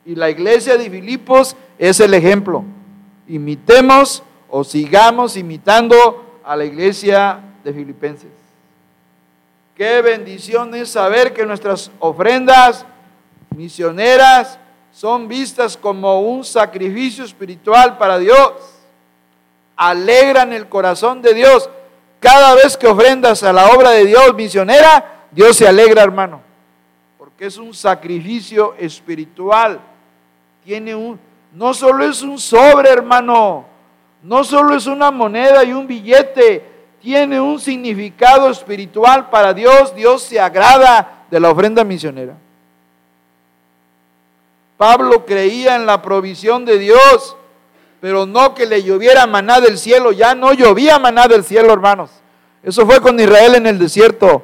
[0.05, 2.65] Y la iglesia de Filipos es el ejemplo.
[3.29, 8.31] Imitemos o sigamos imitando a la iglesia de Filipenses.
[9.75, 12.87] Qué bendición es saber que nuestras ofrendas
[13.55, 14.59] misioneras
[14.97, 18.53] son vistas como un sacrificio espiritual para Dios.
[19.77, 21.69] Alegran el corazón de Dios.
[22.19, 26.41] Cada vez que ofrendas a la obra de Dios misionera, Dios se alegra, hermano.
[27.19, 29.81] Porque es un sacrificio espiritual.
[30.65, 31.21] Tiene un,
[31.53, 33.67] no solo es un sobre, hermano
[34.27, 36.65] no solo es una moneda y un billete,
[37.01, 39.95] tiene un significado espiritual para Dios.
[39.95, 42.37] Dios se agrada de la ofrenda misionera.
[44.77, 47.37] Pablo creía en la provisión de Dios,
[48.01, 50.12] pero no que le lloviera maná del cielo.
[50.12, 52.11] Ya no llovía maná del cielo, hermanos.
[52.62, 54.43] Eso fue con Israel en el desierto.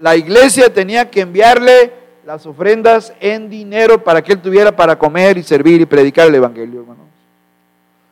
[0.00, 1.92] La iglesia tenía que enviarle
[2.24, 6.34] las ofrendas en dinero para que él tuviera para comer y servir y predicar el
[6.34, 7.06] Evangelio, hermanos.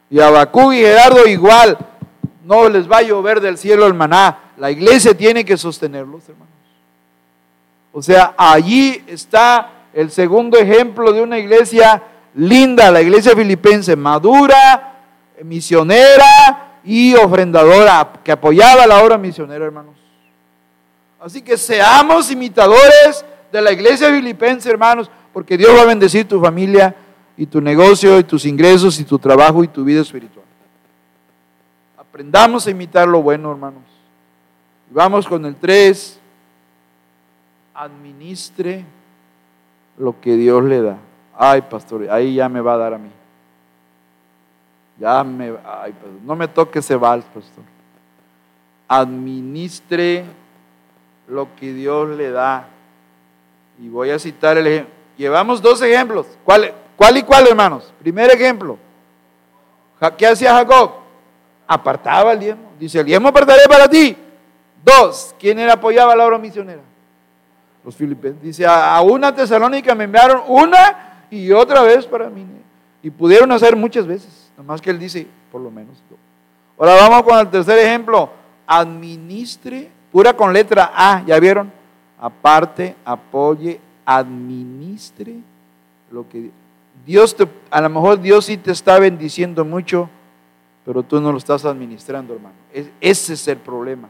[0.09, 1.77] Y Abacú y Gerardo igual,
[2.45, 4.53] no les va a llover del cielo el maná.
[4.57, 6.55] La iglesia tiene que sostenerlos, hermanos.
[7.93, 12.03] O sea, allí está el segundo ejemplo de una iglesia
[12.35, 14.95] linda, la iglesia filipense, madura,
[15.43, 19.95] misionera y ofrendadora, que apoyaba la obra misionera, hermanos.
[21.19, 26.43] Así que seamos imitadores de la iglesia filipense, hermanos, porque Dios va a bendecir tu
[26.43, 26.95] familia
[27.35, 30.45] y tu negocio y tus ingresos y tu trabajo y tu vida espiritual.
[31.97, 33.85] Aprendamos a imitar lo bueno, hermanos.
[34.91, 36.21] Vamos con el 3.
[37.73, 38.85] Administre
[39.99, 40.99] lo que Dios le da.
[41.37, 43.11] Ay, pastor, ahí ya me va a dar a mí.
[44.99, 47.65] Ya me, ay, no me toque ese vals, pastor.
[48.89, 50.25] Administre
[51.29, 52.69] lo que Dios le da.
[53.79, 54.95] Y voy a citar el ejemplo.
[55.17, 56.27] Llevamos dos ejemplos.
[56.45, 56.73] ¿Cuál?
[56.97, 57.93] ¿Cuál y cuál, hermanos?
[57.99, 58.79] Primer ejemplo.
[60.17, 60.93] ¿Qué hacía Jacob?
[61.67, 62.73] Apartaba el diezmo.
[62.79, 64.17] Dice, el diezmo apartaré para ti.
[64.85, 66.83] Dos, ¿quién era apoyaba la obra misionera?
[67.87, 68.43] Los filipenses.
[68.43, 72.45] Dice, a una tesalónica me enviaron una y otra vez para mí.
[73.03, 74.51] Y pudieron hacer muchas veces.
[74.57, 75.97] Nomás que él dice, por lo menos.
[76.77, 78.29] Ahora vamos con el tercer ejemplo.
[78.67, 81.73] Administre, pura con letra A, ¿ya vieron?
[82.19, 85.37] Aparte, apoye, administre
[86.11, 86.51] lo que
[87.05, 90.09] Dios te, a lo mejor Dios sí te está bendiciendo mucho,
[90.85, 92.55] pero tú no lo estás administrando, hermano.
[93.01, 94.09] ese es el problema.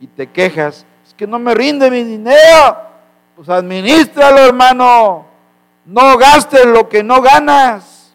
[0.00, 2.93] Y te quejas, es que no me rinde mi dinero.
[3.36, 5.26] Pues administralo, hermano.
[5.84, 8.14] No gastes lo que no ganas.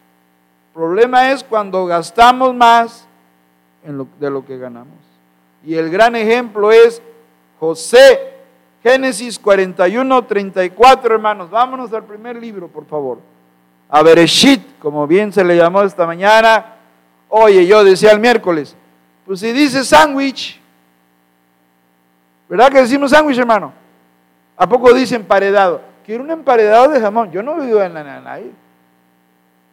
[0.68, 3.06] El problema es cuando gastamos más
[4.18, 4.98] de lo que ganamos.
[5.64, 7.02] Y el gran ejemplo es
[7.58, 8.34] José,
[8.82, 11.50] Génesis 41, 34, hermanos.
[11.50, 13.18] Vámonos al primer libro, por favor.
[13.88, 16.76] A Bereshit, como bien se le llamó esta mañana.
[17.28, 18.74] Oye, yo decía el miércoles,
[19.26, 20.60] pues si dice sándwich,
[22.48, 23.79] ¿verdad que decimos sándwich, hermano?
[24.60, 25.80] ¿A poco dice emparedado?
[26.04, 27.32] Quiero un emparedado de jamón.
[27.32, 28.40] Yo no vivo en la nana.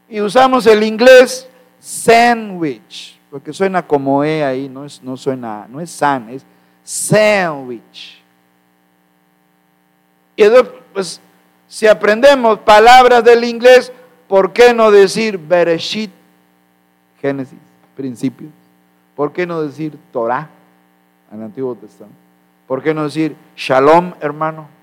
[0.08, 1.45] Y usamos el inglés
[1.78, 6.45] sandwich, porque suena como E ahí, no, es, no suena, no es san, es
[6.86, 8.23] sandwich.
[10.38, 11.21] Y entonces, pues,
[11.67, 13.91] si aprendemos palabras del inglés,
[14.30, 16.12] ¿por qué no decir Bereshit,
[17.19, 17.60] Génesis,
[17.93, 18.52] principios?
[19.17, 20.47] ¿Por qué no decir Torah
[21.30, 22.17] en el Antiguo Testamento?
[22.65, 24.77] ¿Por qué no decir Shalom, hermano?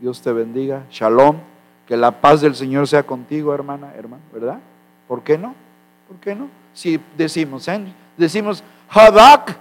[0.00, 0.84] Dios te bendiga.
[0.90, 1.36] Shalom.
[1.86, 4.60] Que la paz del Señor sea contigo, hermana, hermano, ¿verdad?
[5.08, 5.56] ¿Por qué no?
[6.06, 6.48] ¿Por qué no?
[6.72, 7.92] Si decimos, ¿eh?
[8.16, 9.58] decimos Hadak,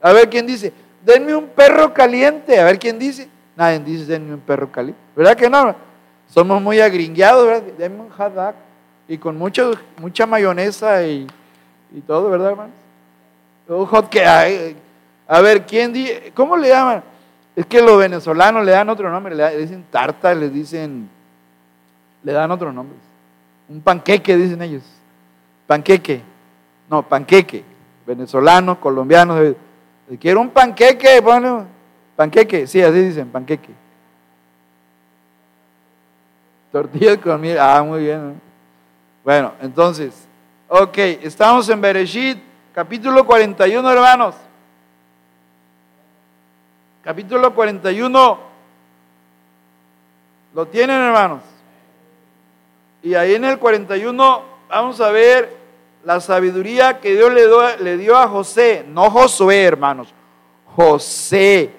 [0.00, 0.72] a ver quién dice,
[1.04, 3.28] denme un perro caliente, a ver quién dice.
[3.54, 5.76] Nadie dice denme un perro caliente, ¿verdad que no?
[6.26, 7.62] Somos muy agringueados, ¿verdad?
[7.76, 8.56] Denme un Hadak
[9.06, 11.26] y con mucho, mucha mayonesa y,
[11.94, 12.72] y todo, ¿verdad, hermano?
[13.68, 14.74] Un hot que hay.
[15.28, 16.32] A ver, ¿quién dice?
[16.34, 17.02] ¿Cómo le llaman?
[17.56, 21.08] Es que los venezolanos le dan otro nombre, le, dicen tarta, les dicen,
[22.22, 22.96] le dan otro nombre.
[23.68, 24.82] Un panqueque, dicen ellos.
[25.66, 26.20] Panqueque.
[26.90, 27.64] No, panqueque.
[28.06, 29.36] Venezolano, colombiano.
[30.20, 31.66] Quiero un panqueque, bueno,
[32.16, 33.70] panqueque, sí, así dicen, panqueque.
[36.72, 38.40] Tortillas con miel, ah, muy bien.
[39.24, 40.26] Bueno, entonces,
[40.68, 42.38] ok, estamos en Bereshit,
[42.74, 44.34] capítulo 41, hermanos
[47.04, 48.38] capítulo 41.
[50.54, 51.42] ¿Lo tienen, hermanos?
[53.02, 55.54] Y ahí en el 41 vamos a ver
[56.04, 57.32] la sabiduría que Dios
[57.80, 60.12] le, dio a José, no Josué, hermanos,
[60.74, 61.70] José,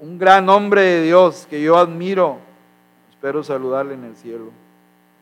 [0.00, 2.38] un gran hombre de Dios que yo admiro.
[3.10, 4.50] Espero saludarle en el cielo.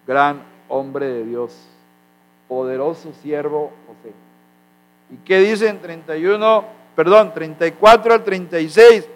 [0.06, 1.56] Gran hombre de Dios,
[2.48, 4.14] poderoso siervo José.
[5.10, 9.08] ¿Y qué dicen 31, perdón, 34 al 36?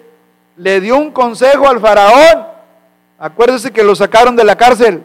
[0.59, 2.45] Le dio un consejo al faraón.
[3.17, 5.03] Acuérdese que lo sacaron de la cárcel.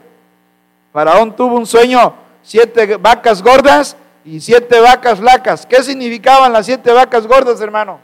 [0.92, 5.64] Faraón tuvo un sueño, siete vacas gordas y siete vacas flacas.
[5.64, 8.00] ¿Qué significaban las siete vacas gordas, hermano?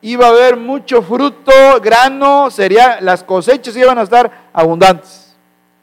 [0.00, 1.52] Iba a haber mucho fruto,
[1.82, 5.34] grano, sería, las cosechas iban a estar abundantes.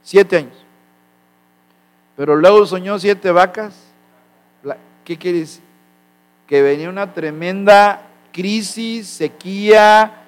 [0.04, 0.66] Siete años.
[2.16, 3.74] Pero luego soñó siete vacas.
[5.04, 5.64] ¿Qué quiere decir?
[6.48, 10.24] Que venía una tremenda crisis, sequía,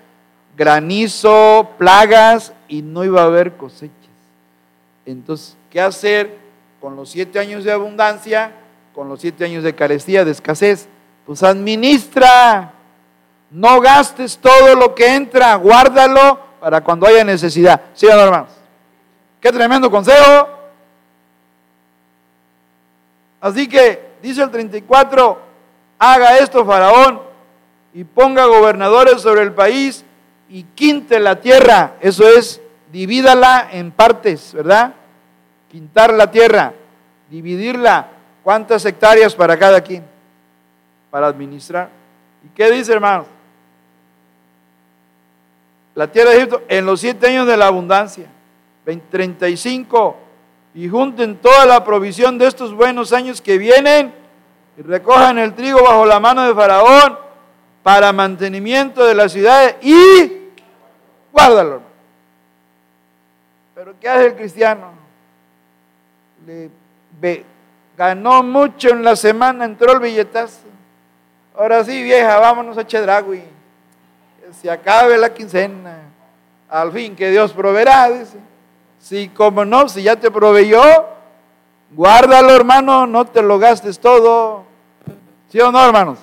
[0.56, 3.94] granizo, plagas y no iba a haber cosechas.
[5.06, 6.38] Entonces, ¿qué hacer
[6.80, 8.52] con los siete años de abundancia,
[8.94, 10.88] con los siete años de carestía, de escasez?
[11.26, 12.74] Pues administra,
[13.50, 17.82] no gastes todo lo que entra, guárdalo para cuando haya necesidad.
[17.94, 18.48] ¿Sí o?
[19.40, 20.48] Qué tremendo consejo.
[23.42, 25.38] Así que, dice el 34,
[26.00, 27.22] haga esto, Faraón,
[27.94, 30.04] y ponga gobernadores sobre el país
[30.50, 31.96] y quinte la tierra.
[32.02, 34.94] Eso es, divídala en partes, ¿verdad?
[35.70, 36.74] Quintar la tierra,
[37.30, 38.10] dividirla.
[38.44, 40.04] ¿Cuántas hectáreas para cada quien?
[41.10, 41.90] Para administrar.
[42.44, 43.28] ¿Y qué dice, hermanos?
[45.96, 48.26] La tierra de Egipto en los siete años de la abundancia,
[48.84, 50.18] 35,
[50.74, 54.14] y junten toda la provisión de estos buenos años que vienen
[54.76, 57.23] y recojan el trigo bajo la mano de Faraón
[57.84, 60.50] para mantenimiento de las ciudades y
[61.32, 61.82] guárdalo.
[63.76, 64.92] Pero ¿qué hace el cristiano?
[66.48, 67.46] Le,
[67.98, 70.62] ganó mucho en la semana, entró el billetazo.
[71.56, 73.44] Ahora sí, vieja, vámonos a Chedragui.
[74.62, 75.98] Se acabe la quincena.
[76.70, 78.38] Al fin que Dios proveerá, dice.
[79.00, 80.82] Si como no, si ya te proveyó,
[81.92, 84.64] guárdalo, hermano, no te lo gastes todo.
[85.50, 86.18] ¿Sí o no, hermanos?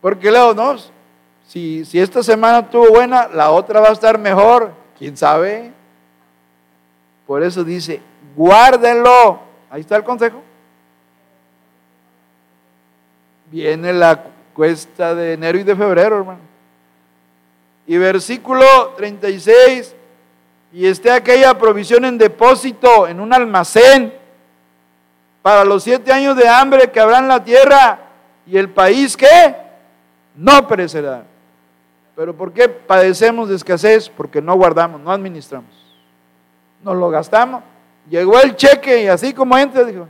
[0.00, 0.76] Porque luego, no,
[1.46, 4.72] si, si esta semana estuvo buena, la otra va a estar mejor.
[4.98, 5.72] ¿Quién sabe?
[7.26, 8.00] Por eso dice,
[8.36, 9.40] guárdenlo.
[9.70, 10.42] Ahí está el consejo.
[13.50, 14.24] Viene la
[14.54, 16.40] cuesta de enero y de febrero, hermano.
[17.86, 19.96] Y versículo 36,
[20.72, 24.14] y esté aquella provisión en depósito, en un almacén,
[25.42, 27.98] para los siete años de hambre que habrá en la tierra
[28.46, 29.56] y el país que
[30.40, 31.24] no perecerá.
[32.16, 34.08] Pero ¿por qué padecemos de escasez?
[34.08, 35.70] Porque no guardamos, no administramos.
[36.82, 37.62] Nos lo gastamos.
[38.08, 40.08] Llegó el cheque y así como entra, dijo,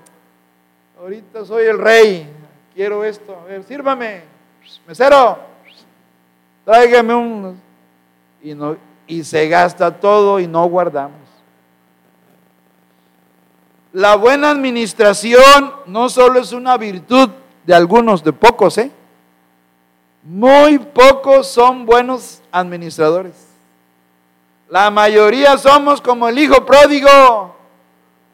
[1.00, 2.32] ahorita soy el rey,
[2.72, 4.22] quiero esto, a ver, sírvame,
[4.86, 5.38] mesero,
[6.64, 7.60] tráigame un...
[8.42, 8.76] Y, no,
[9.06, 11.18] y se gasta todo y no guardamos.
[13.92, 17.30] La buena administración no solo es una virtud
[17.66, 18.92] de algunos, de pocos, ¿eh?
[20.22, 23.32] Muy pocos son buenos administradores.
[24.68, 27.56] La mayoría somos como el hijo pródigo,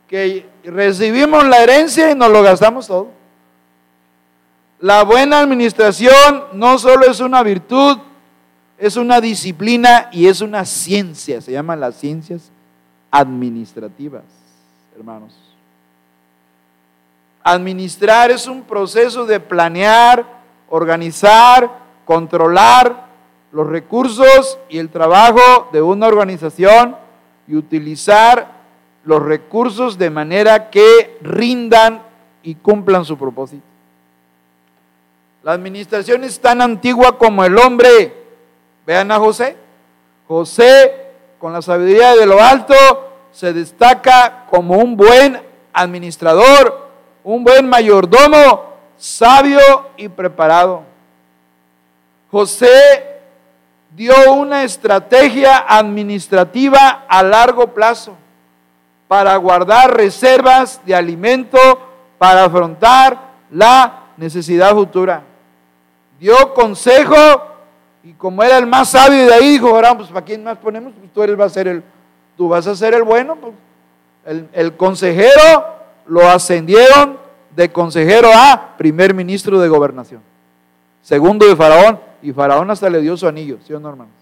[0.09, 3.09] que recibimos la herencia y nos lo gastamos todo.
[4.81, 7.99] La buena administración no solo es una virtud,
[8.79, 12.51] es una disciplina y es una ciencia, se llaman las ciencias
[13.11, 14.25] administrativas,
[14.95, 15.33] hermanos.
[17.43, 20.36] Administrar es un proceso de planear,
[20.69, 21.71] organizar,
[22.05, 23.07] controlar
[23.53, 26.97] los recursos y el trabajo de una organización
[27.49, 28.57] y utilizar
[29.05, 32.03] los recursos de manera que rindan
[32.43, 33.63] y cumplan su propósito.
[35.43, 38.13] La administración es tan antigua como el hombre.
[38.85, 39.57] Vean a José.
[40.27, 42.75] José, con la sabiduría de lo alto,
[43.31, 45.41] se destaca como un buen
[45.73, 46.89] administrador,
[47.23, 49.61] un buen mayordomo, sabio
[49.97, 50.83] y preparado.
[52.31, 53.21] José
[53.95, 58.15] dio una estrategia administrativa a largo plazo
[59.09, 61.59] para guardar reservas de alimento
[62.19, 63.19] para afrontar
[63.51, 65.23] la necesidad futura.
[66.19, 67.17] Dio consejo
[68.03, 70.93] y como era el más sabio de ahí dijo, ahora pues para quién más ponemos,
[70.99, 71.83] pues tú eres va a ser el,
[72.37, 73.55] tú vas a ser el bueno, pues
[74.53, 75.77] el consejero
[76.07, 77.26] lo ascendieron
[77.57, 80.21] de consejero a primer ministro de gobernación.
[81.03, 84.13] Segundo de Faraón, y Faraón hasta le dio su anillo, ¿sí o no, hermanos?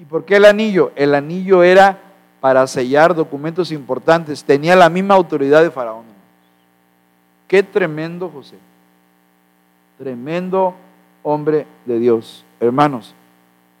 [0.00, 0.90] ¿Y por qué el anillo?
[0.96, 2.00] El anillo era
[2.40, 6.04] para sellar documentos importantes, tenía la misma autoridad de Faraón.
[7.46, 8.56] Qué tremendo José,
[9.96, 10.74] tremendo
[11.22, 12.44] hombre de Dios.
[12.58, 13.14] Hermanos,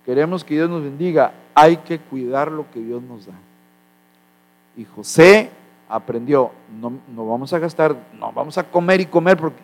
[0.04, 3.34] queremos que Dios nos bendiga, hay que cuidar lo que Dios nos da.
[4.76, 5.50] Y José
[5.94, 9.60] aprendió, no, no, vamos a gastar, no vamos a comer y comer, porque,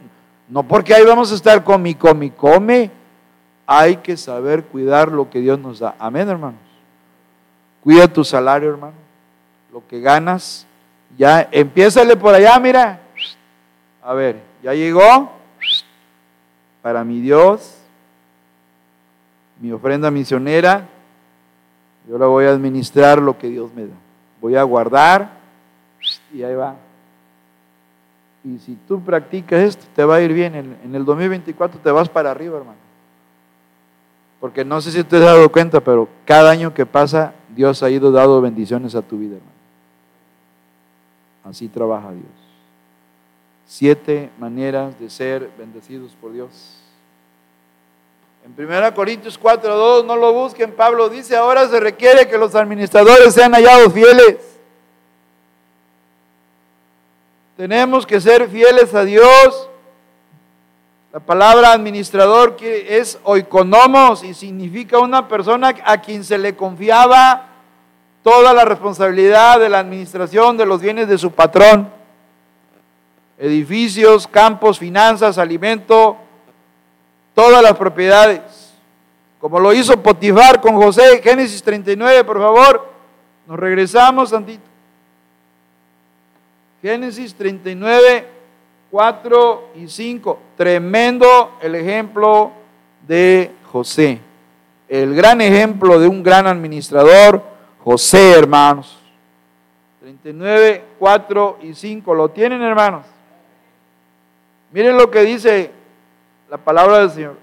[0.49, 2.91] no porque ahí vamos a estar come y come come.
[3.67, 5.97] Hay que saber cuidar lo que Dios nos da.
[5.99, 6.61] Amén, hermanos.
[7.83, 8.95] Cuida tu salario, hermano.
[9.73, 10.67] Lo que ganas,
[11.19, 13.01] ya empiézale por allá, mira.
[14.03, 15.33] A ver, ya llegó
[16.81, 17.77] para mi Dios,
[19.61, 20.87] mi ofrenda misionera.
[22.09, 23.95] Yo la voy a administrar lo que Dios me da.
[24.41, 25.40] Voy a guardar
[26.33, 26.77] y ahí va.
[28.43, 30.55] Y si tú practicas esto, te va a ir bien.
[30.55, 32.79] En, el 2024 te vas para arriba, hermano.
[34.41, 37.91] Porque no sé si te has dado cuenta, pero cada año que pasa, Dios ha
[37.91, 39.51] ido dando bendiciones a tu vida, hermano.
[41.45, 42.25] Así trabaja Dios.
[43.67, 46.77] Siete maneras de ser bendecidos por Dios.
[48.43, 52.55] En 1 Corintios 4, 2, no lo busquen, Pablo dice, ahora se requiere que los
[52.55, 54.50] administradores sean hallados fieles
[57.61, 59.69] tenemos que ser fieles a Dios.
[61.13, 67.49] La palabra administrador es oikonomos y significa una persona a quien se le confiaba
[68.23, 71.91] toda la responsabilidad de la administración de los bienes de su patrón.
[73.37, 76.17] Edificios, campos, finanzas, alimento,
[77.35, 78.73] todas las propiedades.
[79.39, 82.91] Como lo hizo Potifar con José, Génesis 39, por favor.
[83.47, 84.70] Nos regresamos tantito.
[86.83, 88.27] Génesis 39,
[88.91, 90.39] 4 y 5.
[90.57, 92.53] Tremendo el ejemplo
[93.07, 94.19] de José.
[94.89, 97.43] El gran ejemplo de un gran administrador,
[97.85, 98.99] José, hermanos.
[100.01, 102.15] 39, 4 y 5.
[102.15, 103.05] ¿Lo tienen, hermanos?
[104.73, 105.71] Miren lo que dice
[106.49, 107.37] la palabra del Señor.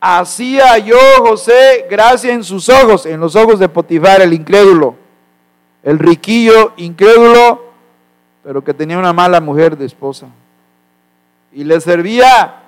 [0.00, 4.96] Hacía yo, José, gracia en sus ojos, en los ojos de Potifar, el incrédulo.
[5.82, 7.61] El riquillo incrédulo
[8.42, 10.26] pero que tenía una mala mujer de esposa.
[11.52, 12.60] Y le servía.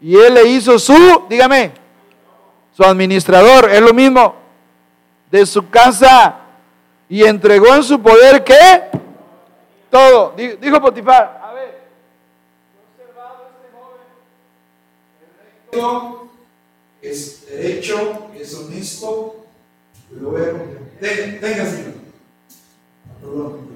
[0.00, 1.72] Y él le hizo su, dígame,
[2.72, 4.34] su administrador, es lo mismo,
[5.30, 6.36] de su casa.
[7.08, 8.90] Y entregó en su poder qué?
[9.90, 10.34] Todo.
[10.36, 11.80] Dijo Potifar, a ver,
[12.96, 13.68] observado este
[15.76, 16.30] joven,
[17.02, 19.44] es derecho, es honesto,
[20.12, 20.80] lo veo.
[21.00, 21.94] Señor.
[23.20, 23.70] Perdón,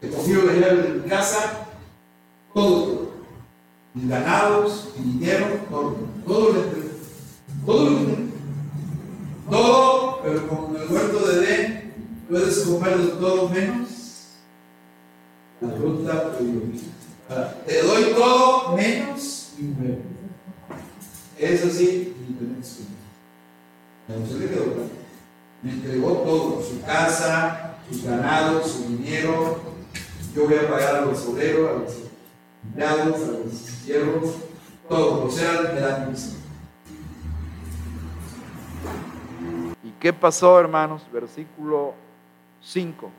[0.00, 1.66] Te confío en mi casa
[2.54, 3.10] todo,
[3.94, 5.96] mis ganados, mi dinero, todo,
[6.26, 6.62] todo lo
[7.66, 8.28] todo
[9.50, 11.94] todo, pero como en el huerto de Edén,
[12.28, 13.88] puedes comer de todo menos
[15.60, 17.56] la fruta prohibida.
[17.66, 19.98] Te doy todo menos mi mujer.
[21.38, 22.14] Eso sí,
[25.62, 29.67] me entregó todo, su casa, sus ganados, su dinero.
[30.38, 31.96] Yo voy a pagar a los obreros, a los
[32.62, 34.36] empleados, a los siervos,
[34.88, 36.14] todo, o sea, me dan
[39.82, 41.04] ¿Y qué pasó, hermanos?
[41.12, 41.92] Versículo
[42.62, 43.10] 5.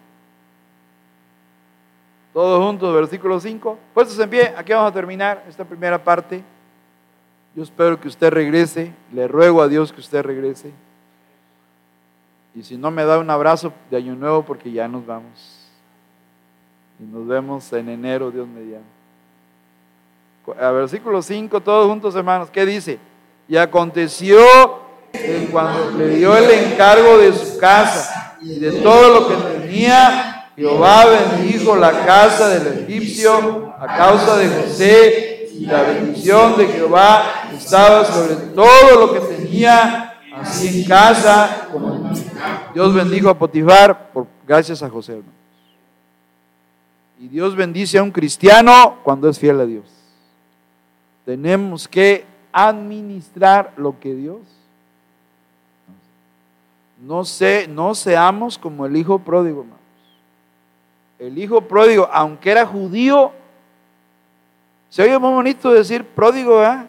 [2.31, 3.77] Todos juntos, versículo 5.
[3.93, 6.41] Puestos en pie, aquí vamos a terminar esta primera parte.
[7.53, 10.71] Yo espero que usted regrese, le ruego a Dios que usted regrese.
[12.55, 15.58] Y si no me da un abrazo de año nuevo porque ya nos vamos.
[16.99, 18.87] Y nos vemos en enero, Dios mediante.
[20.59, 22.99] A versículo 5, todos juntos hermanos, ¿qué dice?
[23.47, 24.39] Y aconteció
[25.13, 30.51] que cuando le dio el encargo de su casa y de todo lo que tenía,
[30.55, 37.43] Jehová bendijo la casa del egipcio a causa de José y la bendición de Jehová
[37.55, 42.11] estaba sobre todo lo que tenía, así en casa como
[42.73, 45.21] Dios bendijo a Potifar por, gracias a José.
[47.19, 49.83] Y Dios bendice a un cristiano cuando es fiel a Dios.
[51.25, 54.39] Tenemos que administrar lo que Dios.
[57.01, 59.79] No, sé, no seamos como el hijo pródigo, hermanos.
[61.19, 63.33] El hijo pródigo, aunque era judío,
[64.89, 66.87] se oye muy bonito decir pródigo, ¿eh?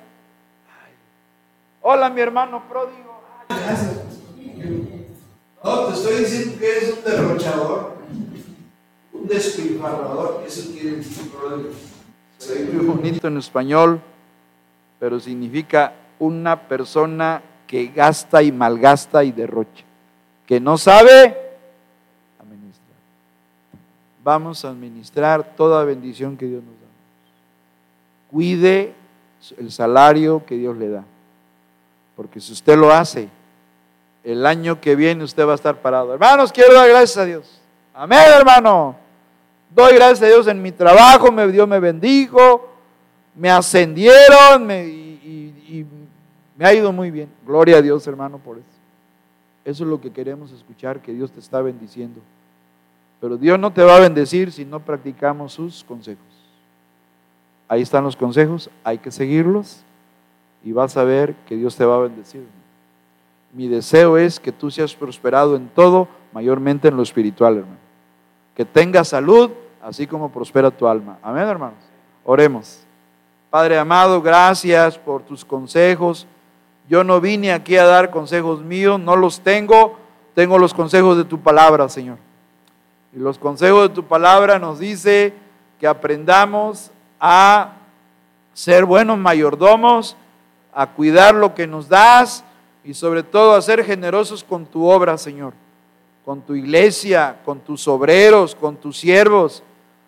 [1.82, 3.20] Hola, mi hermano pródigo.
[5.62, 7.96] No, te estoy diciendo que es un derrochador,
[9.30, 10.44] despilfarrador.
[10.46, 11.70] Eso quiere decir pródigo.
[12.38, 14.00] Se oye muy bonito en español,
[14.98, 19.84] pero significa una persona que gasta y malgasta y derrocha,
[20.46, 21.36] que no sabe
[22.40, 22.96] administrar.
[24.24, 26.80] Vamos a administrar toda bendición que Dios nos da
[28.30, 28.94] cuide
[29.58, 31.04] el salario que Dios le da.
[32.16, 33.28] Porque si usted lo hace,
[34.22, 36.12] el año que viene usted va a estar parado.
[36.12, 37.60] Hermanos, quiero dar gracias a Dios.
[37.94, 38.96] Amén, hermano.
[39.74, 42.68] Doy gracias a Dios en mi trabajo, me, Dios me bendijo,
[43.36, 45.86] me ascendieron y,
[46.56, 47.30] me ha ido muy bien.
[47.46, 48.66] Gloria a Dios, hermano, por eso.
[49.64, 52.20] Eso es lo que queremos escuchar, que Dios te está bendiciendo.
[53.18, 56.24] Pero Dios no te va a bendecir si no practicamos sus consejos.
[57.66, 59.84] Ahí están los consejos, hay que seguirlos
[60.62, 62.44] y vas a ver que Dios te va a bendecir.
[63.54, 67.79] Mi deseo es que tú seas prosperado en todo, mayormente en lo espiritual, hermano.
[68.54, 69.50] Que tengas salud,
[69.82, 71.18] así como prospera tu alma.
[71.22, 71.78] Amén, hermanos.
[72.24, 72.80] Oremos.
[73.50, 76.26] Padre amado, gracias por tus consejos.
[76.88, 79.96] Yo no vine aquí a dar consejos míos, no los tengo,
[80.34, 82.18] tengo los consejos de tu palabra, Señor.
[83.12, 85.34] Y los consejos de tu palabra nos dice
[85.80, 87.72] que aprendamos a
[88.52, 90.16] ser buenos mayordomos,
[90.72, 92.44] a cuidar lo que nos das
[92.84, 95.52] y sobre todo a ser generosos con tu obra, Señor,
[96.30, 99.64] con tu iglesia, con tus obreros, con tus siervos,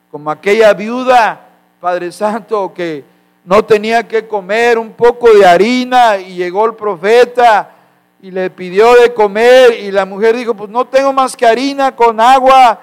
[0.08, 1.48] como aquella viuda,
[1.80, 3.02] Padre Santo, que
[3.44, 7.72] no tenía que comer un poco de harina y llegó el profeta
[8.22, 11.96] y le pidió de comer y la mujer dijo, pues no tengo más que harina
[11.96, 12.78] con agua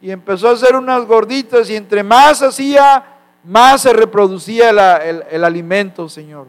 [0.00, 3.04] y empezó a hacer unas gorditas y entre más hacía,
[3.42, 4.70] más se reproducía
[5.00, 6.46] el, alimento, Señor.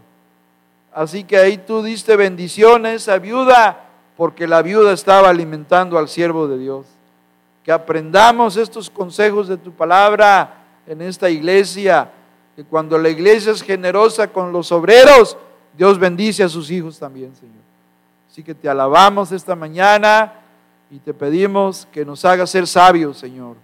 [0.93, 3.86] Así que ahí tú diste bendiciones a viuda,
[4.17, 6.85] porque la viuda estaba alimentando al siervo de Dios.
[7.63, 12.11] Que aprendamos estos consejos de tu palabra en esta iglesia,
[12.55, 15.37] que cuando la iglesia es generosa con los obreros,
[15.77, 17.55] Dios bendice a sus hijos también, Señor.
[18.29, 20.33] Así que te alabamos esta mañana
[20.89, 23.55] y te pedimos que nos hagas ser sabios, Señor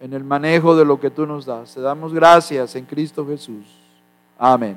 [0.00, 1.74] en el manejo de lo que tú nos das.
[1.74, 3.66] Te damos gracias en Cristo Jesús.
[4.38, 4.76] Amén.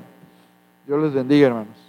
[0.85, 1.80] Dios les bendiga, hermanos.